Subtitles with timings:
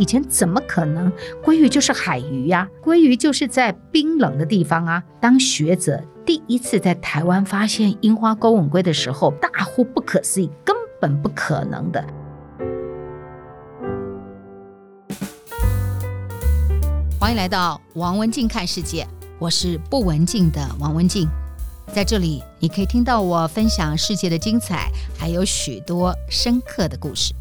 [0.00, 1.12] 以前怎么可能？
[1.44, 5.04] 鲑鱼就是海鱼呀，鲑鱼就是在冰冷的地方啊。
[5.20, 12.02] 当学者第一次在台湾发现樱花钩吻鲑的时候，大呼不可思议，根本不可能的。
[17.20, 19.06] 欢迎来到王文静看世界，
[19.38, 21.28] 我是不文静的王文静，
[21.92, 27.34] 在这里你可以听到我分享世界的精彩，还有许多深刻的故事。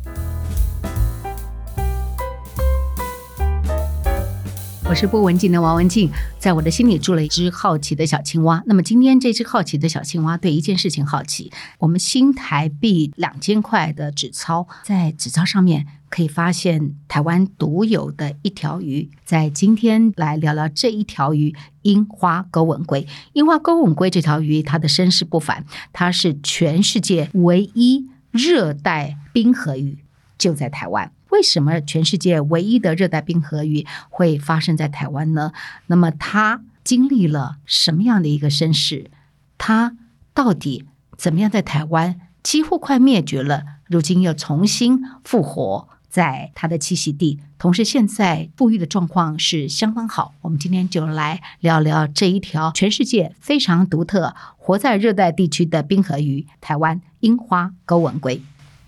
[4.89, 8.63] 我是不文静的王文静，在我的心里住了一只好奇的小青蛙。
[8.65, 19.11] 那么今天这只好奇的小青蛙对一件事情好奇：我们新台币两千块的纸钞，在纸钞上面可以发现台湾独有的一条鱼。
[19.23, 23.05] 在今天来聊聊这一条鱼——樱花钩吻鲑。
[23.33, 29.99] 樱花钩吻鲑这条鱼，它的身世不凡，它是全世界唯一热带冰河鱼，
[30.39, 31.11] 就在台湾。
[31.29, 35.51] 为什么全世界唯一的热带冰河鱼会发生在台湾呢？
[35.87, 39.09] 那么它经历了什么样的一个身世？
[39.57, 39.95] 它
[40.33, 40.85] 到底
[41.17, 50.33] 怎么样在台湾几乎快灭绝了，如今又重新复活在它的栖息地，同时现在复育的状况是相当好。
[50.41, 58.39] 我们今天就来聊聊这一条全世界非常独特、活在热带地区的冰河鱼——台湾樱花钩吻鲑。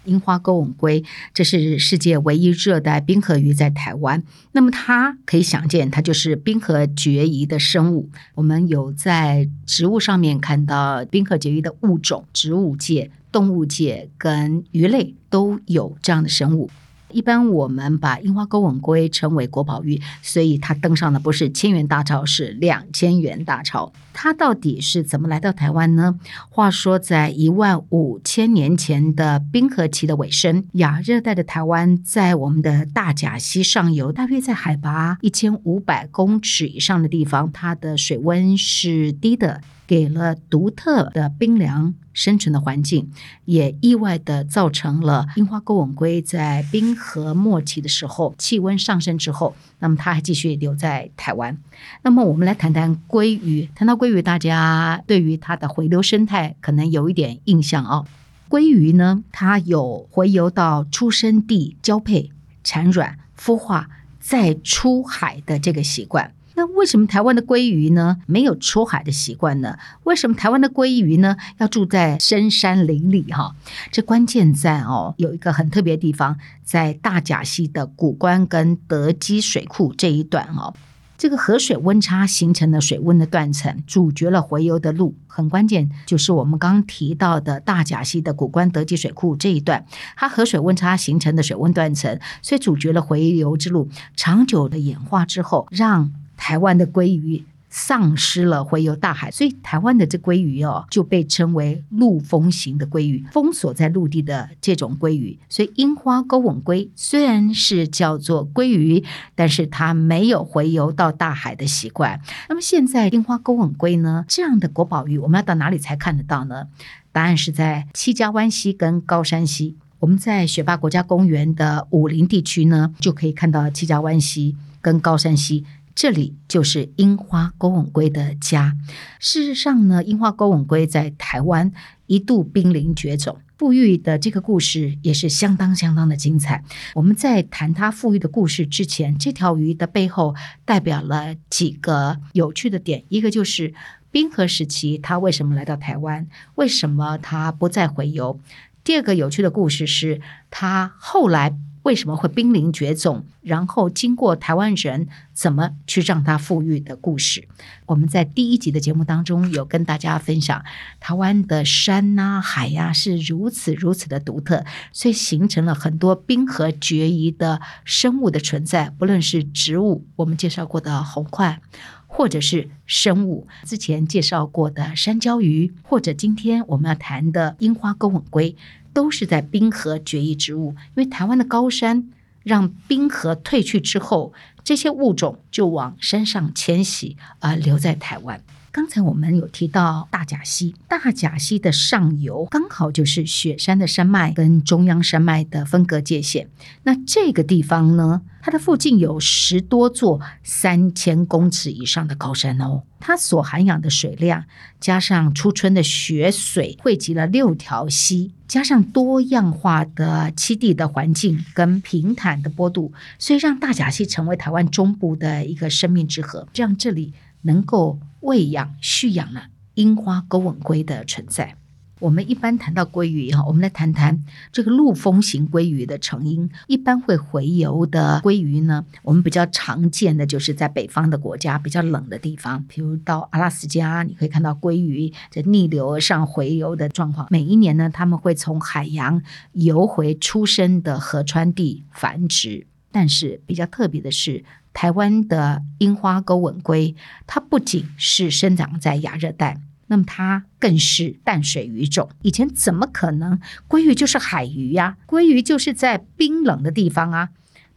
[0.06, 4.24] 樱花钩吻鲑，这是世界唯一热带冰河鱼，在台湾。
[4.54, 8.10] 那么它可以想见，它就是冰河绝疑的生物。
[8.36, 16.70] 我们有在植物上面看到冰河绝疑的物种，植物界、动物界跟鱼类都有这样的生物。
[17.12, 23.92] 一般我们把樱花钩吻鲑称为国宝鱼，所以它登上的不是千元大钞，是两千元大钞。
[24.14, 26.20] 它到底是怎么来到台湾呢？
[26.50, 39.62] 话说，在一万五千年前的冰河期的尾声，亚热带的台湾在我们的大甲溪上游，大约在海拔一千五百公尺以上的地方，它的水温是低的。
[39.88, 43.12] 给了独特的冰凉生存的环境，
[43.44, 51.58] 也意外地造成了樱花钩吻龟在冰河末期的时候，气温上升之后，那么它还继续留在台湾。
[52.04, 53.68] 那么我们来谈谈鲑鱼。
[53.76, 58.08] 谈到鲑鱼，大家对于它的回游生态可能有一点印象哦。
[58.50, 62.32] 鲑鱼呢，它有回游到出生地交配、
[62.64, 63.90] 产卵、孵化
[64.20, 66.34] 再出海的这个习惯。
[66.56, 69.78] 那为什么台湾的鲑鱼呢，没有出海的习惯呢？
[70.06, 73.56] 为什么台湾的鲑鱼呢，要住在深山林里哈？
[73.92, 80.74] 这关键在哦，有一个很特别的地方，在大甲溪的谷关跟德基水库这一段哦，
[81.22, 85.14] 这个河水温差形成的水温的断层，阻绝了回游的路。
[85.28, 93.88] 很关键就是我们刚提到的大甲溪的古关德基水库这一段，它河水温差形成的水温断层，所以阻绝了回游之路。
[94.16, 105.40] 长久的演化之后，让台湾的鲑鱼丧失了回游大海，所以台湾的这鲑鱼哦就被称为陆封型的鲑鱼，封锁在陆地的这种鲑鱼。
[105.50, 112.20] 所以樱花钩吻鲑虽然是叫做鲑鱼，但是它没有回游到大海的习惯。
[112.50, 116.68] 那么现在樱花钩吻鲑呢，这样的国宝鱼，我们要到哪里才看得到呢？
[117.14, 119.78] 答案是在七家湾溪跟高山溪。
[120.00, 125.64] 我们在雪霸国家公园的武陵地区呢，就可以看到七家湾溪跟高山溪。
[125.94, 128.76] 这里就是樱花钩吻龟的家。
[129.20, 131.72] 事实上呢，樱花钩吻龟在台湾
[132.08, 136.64] 一度濒临绝种，复育的这个故事也是相当相当的精彩。
[136.96, 140.34] 我们在谈它复育的故事之前，这条鱼的背后
[140.66, 143.04] 代表了几个有趣的点。
[143.10, 143.74] 一个就是
[144.12, 148.40] 冰河时期它为什么来到台湾，为什么它不再回游？
[148.84, 151.58] 第二个有趣的故事是它后来。
[151.84, 153.26] 为什么会濒临绝种？
[153.42, 157.48] 然后经过台湾人怎么去让它复育的故事？
[157.88, 160.64] 我们在第一集的节目当中有跟大家分享，
[161.00, 168.90] 台湾的山呐、海呀、是如此如此的独特，所以形成了很多冰河绝疑的生物的存在。
[168.92, 171.60] 不论是植物，我们介绍过的红块，
[172.06, 178.56] 或者是生物，之前介绍过的山椒鱼，或者今天我们要谈的樱花钩吻龟。
[178.94, 182.10] 都是在冰河绝疑植物，因为台湾的高山
[182.44, 184.34] 让冰河退去之后，
[184.64, 188.44] 这些物种就往山上迁徙，而留在台湾。
[188.74, 196.48] 刚才我们有提到大甲溪，大甲溪的上游刚好就是雪山的山脉跟中央山脉的分隔界线。
[196.84, 204.46] 那这个地方呢，它的附近有十多座三千公尺以上的高山哦，它所涵养的水量，
[204.80, 221.56] 加上初春的雪水汇集了六条溪，加上多样化的栖地的环境跟平坦的坡度，所以让大甲溪成为台湾中部的一个生命之河，让这里能够喂养蓄养了樱花钩吻鲑的存在。
[222.00, 226.50] 我们一般谈到鲑鱼哈，我们来谈谈这个陆风型鲑鱼的成因。
[226.66, 237.28] 一般会洄游的鲑鱼呢，我们比较常见的就是在北方的国家，比较冷的地方，比如到阿拉斯加，你可以看到鲑鱼在逆流而上洄游的状况。
[237.30, 239.22] 每一年呢，他们会从海洋
[239.52, 242.66] 游回出生的河川地繁殖。
[242.94, 246.96] 但是比较特别的是，台湾的樱花钩吻鲑，
[247.28, 249.60] 它不仅是生长在亚热带。
[249.88, 253.40] 那么它更是淡水鱼种，以前怎么可能？
[253.68, 257.30] 鲑鱼就是海鱼呀，鲑鱼就是在冰冷的地方啊。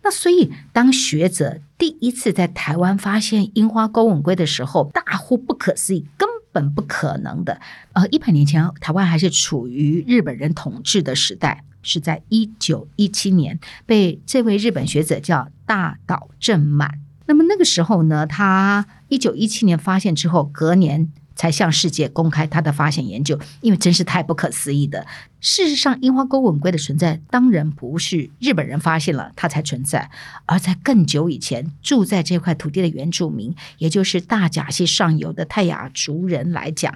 [0.04, 7.60] 那所以当学者第一次在台湾发现樱花钩吻鲑的时候，大呼不可思议，根本不可能的。
[7.94, 16.98] 呃，一百年前台湾还是处于日本人统治的时代，是在一九一七年被这位日本学者叫大岛正满。
[17.26, 21.12] 那么那个时候呢，他一九一七年发现之后，隔年。
[21.36, 25.04] 才向世界公开他的发现研究，因为真是太不可思议的。
[25.44, 30.10] 事实上，樱花钩吻鲑的存在当然不是日本人发现了它才存在，
[30.46, 36.94] 而在更久以前，住在这块土地的原住民，也就是大甲溪上游的泰雅族人来讲，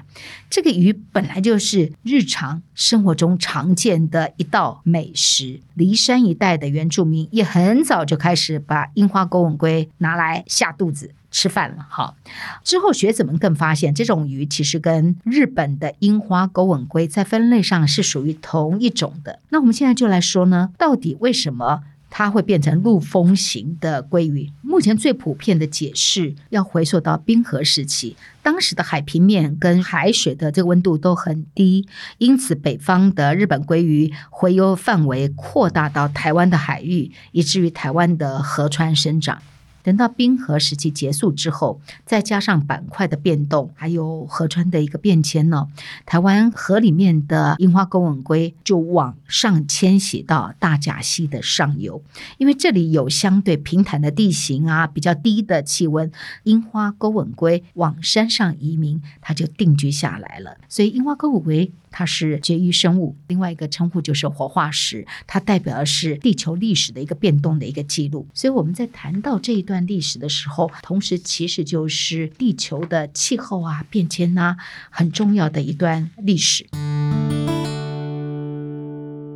[0.49, 5.61] 这个鱼本来就是日常生活中常见的一道美食。
[5.75, 11.13] 梨山一带的原住民也很早就开始把樱花钩吻鲑拿来下肚子。
[11.31, 12.17] 吃饭了，好。
[12.65, 19.41] 之后学者们更发现，这种鱼其实跟日本的樱花钩吻鲑在分类上是属于同一种的。
[19.51, 24.51] 那我们现在就来说呢，到底为什么它会变成陆风型的鲑鱼？
[24.63, 31.87] 目前最普遍的解释要回溯到冰河时期，当时的海平面跟海水的这个温度都很低，
[32.17, 39.43] 因此北方的日本鲑鱼洄游范围扩大到台湾的海域，以至于台湾的河川生长。
[39.83, 45.69] 等到冰河时期结束之后，再加上板块的变动，还有河川的一个变迁呢，
[46.05, 52.03] 台湾河里面的樱花钩吻鲑就往上迁徙到大甲溪的上游，
[52.39, 56.11] 因为这里有相对平坦的地形啊，比较低的气温，
[56.43, 60.59] 樱花钩吻鲑往山上移民，它就定居下来了。
[60.69, 61.71] 所以樱花钩吻鲑。
[61.99, 68.29] 它是绝育生物，另外一个称呼就是活化石，它代表的是地球历史的一个变动的一个记录。
[68.33, 74.57] 所以我们在谈到这一段历史的时候，同时其实就是地球的气候啊变迁呐、啊，
[74.91, 76.69] 很重要的一段历史。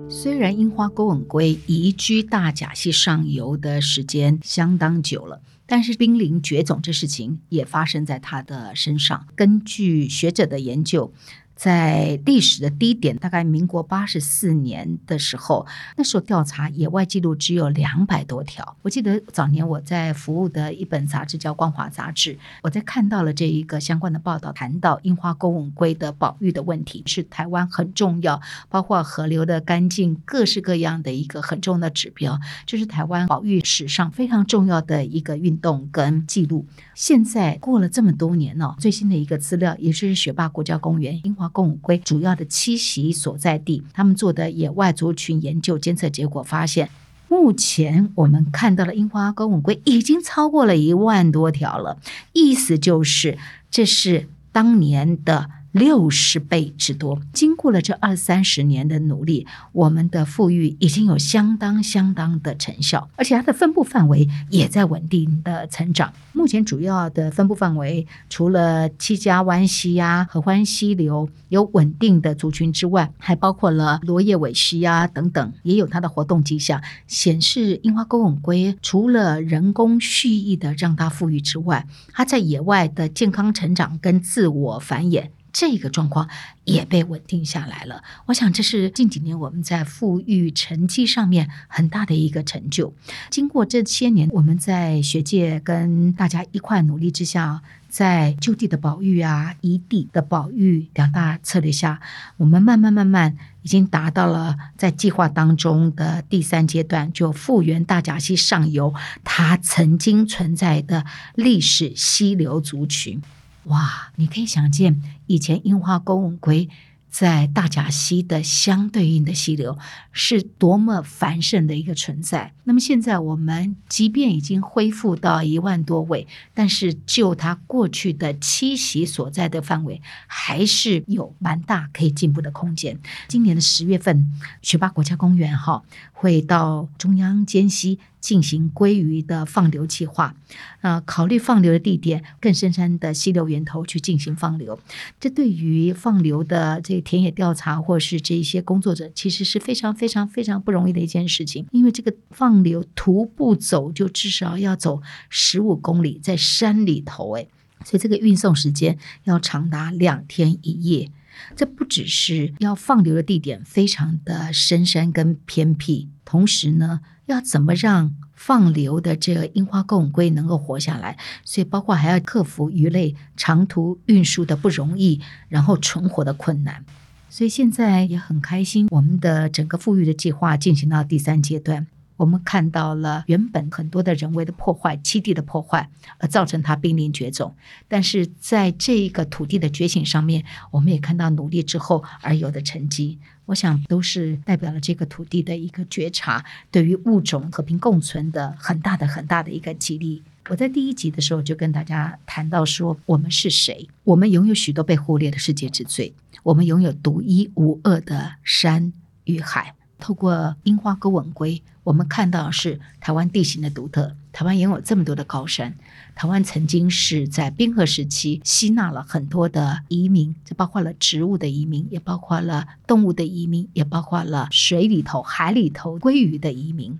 [0.08, 9.26] 虽然樱花钩吻鲑移居大甲溪上游的时间相当久了，但是濒临绝种这事情也发生在它的身上。
[9.34, 11.12] 根据学者的研究。
[11.54, 15.66] 在历史的低点，大概民国八十四年的时候，
[15.96, 18.76] 那时候调查野外记录只有两百多条。
[18.82, 36.66] 我记得早年我在服务的一本杂志叫《光华杂志》，我在看到了这一个相关的报道，谈到樱花钩吻龟的保育的问题，是台湾很重要，包括河流的干净，各式各样的一个很重要的指标，就是台湾保育史上非常重要的一个运动跟记录。
[36.94, 46.90] 现在过了这么多年了，最新的一个资料，也就是雪霸国家公园樱花公母龟主要的栖息所在地，他们做的野外族群研究监测结果发现，
[47.28, 51.98] 目前我们看到的樱花公吻龟已经超过了一万多条了，
[52.32, 53.38] 意思就是
[53.70, 55.48] 这是当年的。
[55.72, 57.20] 六十倍之多。
[57.32, 66.12] 经过了这二三十年的努力，我们的复育已经有相当相当的成效，而且它的分布范围也在稳定的成长。
[66.32, 85.28] 目前主要的分布范围，除了七家湾溪呀、合欢溪流有稳定的族群之外，还包括了罗叶尾溪呀等等，也有它的活动迹象，显示樱花钩吻龟除了人工蓄意的让它复育之外，它在野外的健康成长跟自我繁衍。
[85.52, 86.28] 这个状况
[86.64, 88.02] 也被稳定下来了。
[88.26, 92.94] 我想这是近几年我们在复育成绩上面很大的一个成就。
[93.30, 102.00] 经过这些年，我们在学界跟大家一块努力之下，在就地的保育啊、一地的保育两大策略下，
[102.38, 111.04] 我们慢慢慢慢已经达到了在计划当中的第三阶段，就复原大甲溪上游它曾经存在的
[111.34, 113.20] 历史溪流族群。
[113.64, 116.68] 哇，你可以想见以前樱花钩吻鲑。
[117.12, 119.76] 在大甲溪的相对应的溪流
[120.12, 122.54] 是多么繁盛的一个存在。
[122.64, 132.98] 那么现在我们即便已经恢复到一万多位，但是就它过去的栖息所在的范围，还是有蛮大可以进步的空间。
[133.28, 135.82] 今年的十月份，学霸国家公园哈
[136.14, 137.98] 会到中央尖溪。
[138.22, 140.34] 进行鲑鱼的放流计划，
[140.80, 144.78] 呃，考虑放流的地点更深山的溪流源头去进行放流。
[145.18, 151.66] 这对于放流的这个田野调查或是这些工作者，其实是非常非常非常不容易的一件事情。
[151.72, 157.48] 因为这个放流徒步走就至少要走十五公里，在山里头，哎，
[157.84, 161.10] 所以这个运送时间要长达两天一夜。
[161.56, 167.00] 这不只是要放流的地点非常的深山跟偏僻，同时呢。
[167.32, 171.16] 要怎么让放流的这个樱花贡龟能够活下来？
[171.44, 176.84] 所以包括还要克服鱼类长途运输的不容易，然后存活的困难。
[177.28, 181.86] 所以现在也很开心，我们的整个富裕的计划进行到第三阶段。
[182.22, 187.52] 我们看到了原本很多的人为的破坏、栖地的破坏，而造成它濒临绝种。
[187.88, 193.18] 但是在这个土地的觉醒上面，我们也看到努力之后而有的成绩。
[193.46, 200.22] 我想都是代表了这个土地的一个觉察，对于物种和平共存的很大的、很大的一个激励。
[200.48, 203.88] 我在第一集的时候就跟大家谈到说，我们是谁？
[204.04, 206.14] 我们拥有许多被忽略的世界之最，
[206.44, 208.92] 我们拥有独一无二的山
[209.24, 209.74] 与海。
[209.98, 214.14] 透过樱花钩吻鲑，我们看到是台湾地形的独特。
[214.32, 215.74] 台湾拥有这么多的高山，
[216.14, 226.98] 台湾曾经是在冰河时期吸纳了很多的移民，这包括了植物的移民，也包括了动物的移民，也包括了水里头、海里头鲑鱼的移民，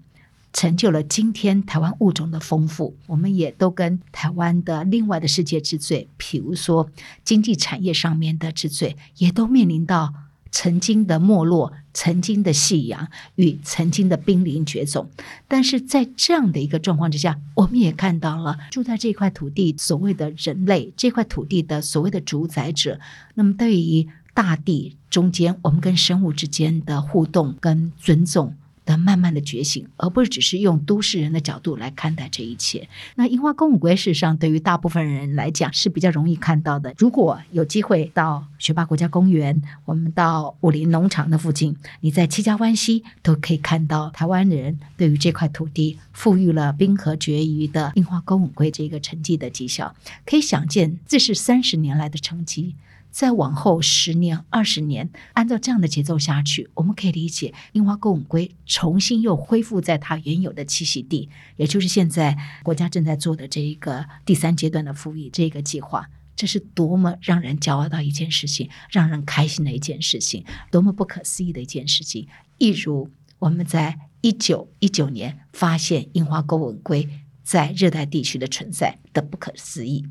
[0.53, 2.95] 成就了今天台湾物种的丰富。
[3.07, 6.91] 我们也都跟台湾的另外的世界之最，比如说
[7.25, 10.13] 经济产业上面的之最，也都面临到。
[10.53, 15.09] 曾经的没落，曾经的夕阳与曾经的濒临绝种，
[15.49, 23.01] 但是在这样的一个状况之下，我们也看到了住在这块土地所谓的人类，这块土地的所谓的主宰者，
[23.35, 28.55] 那么对于大地中间我们跟生物之间的互动跟尊重。
[28.85, 32.89] 的慢慢的觉醒，而不是只是用都市人的角度来看待这一切。
[33.15, 36.95] 那樱花钩吻鲑事实上对于大部分人来讲是比较容易看到的。
[36.99, 49.95] 如果有机会到雪霸国家公园，我们到武陵农场的附近，你在七家湾溪都可以看到台湾人对于这块土地赋予了冰河绝育的樱花钩吻鲑这个成绩的绩效，
[50.27, 52.75] 可以想见这是三十年来的成绩。
[53.13, 72.27] 再往后十年、二十年，按照这样的节奏下去，我们可以理解樱花钩吻龟重新又恢复在它原有的栖息地，也就是现在国家正在做的这一个第三阶段的复育这个计划，这是多么让人骄傲的一件事情，让人开心的一件事情，多么不可思议的一件事情。
[72.57, 77.07] 一如我们在一九一九年发现樱花钩吻龟
[77.43, 80.07] 在热带地区的存在的不可思议。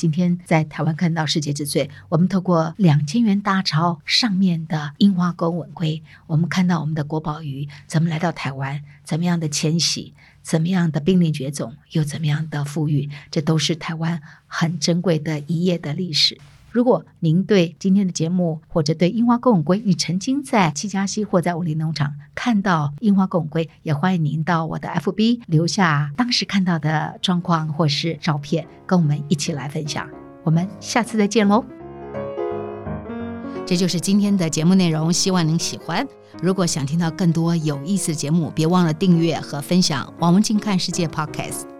[0.00, 16.40] 今天在台湾看到世界之最，我们透过两千元大钞上面的樱花钩吻龟，我们看到我们的国宝鱼怎么来到台湾，怎么样的迁徙，怎么样的濒临绝种，又怎么样的富裕，这都是台湾很珍贵的一页的历史。
[16.72, 30.08] 如果您对今天的节目，或者对樱花钩吻鲑，你曾经在七家溪或在武陵农场看到樱花钩吻鲑，也欢迎您到我的 FB 留下当时看到的状况或是照片，跟我们一起来分享。
[30.44, 31.64] 我们下次再见喽！
[33.66, 36.06] 这就是今天的节目内容，希望您喜欢。
[36.42, 41.79] 如果想听到更多有意思的节目，别忘了订阅和分享王文静看世界 Podcast。